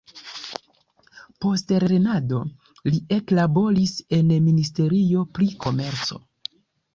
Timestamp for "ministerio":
4.49-5.23